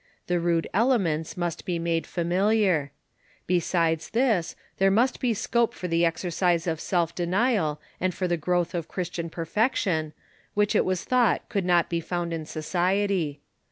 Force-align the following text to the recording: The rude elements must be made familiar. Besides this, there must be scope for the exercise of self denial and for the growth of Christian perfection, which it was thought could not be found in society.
The 0.25 0.39
rude 0.39 0.67
elements 0.73 1.37
must 1.37 1.63
be 1.63 1.77
made 1.77 2.07
familiar. 2.07 2.91
Besides 3.45 4.09
this, 4.09 4.55
there 4.79 4.89
must 4.89 5.19
be 5.19 5.35
scope 5.35 5.75
for 5.75 5.87
the 5.87 6.05
exercise 6.05 6.65
of 6.65 6.79
self 6.81 7.13
denial 7.13 7.79
and 7.99 8.11
for 8.11 8.27
the 8.27 8.35
growth 8.35 8.73
of 8.73 8.87
Christian 8.87 9.29
perfection, 9.29 10.13
which 10.55 10.73
it 10.73 10.85
was 10.85 11.03
thought 11.03 11.47
could 11.49 11.65
not 11.65 11.87
be 11.87 11.99
found 11.99 12.33
in 12.33 12.47
society. 12.47 13.41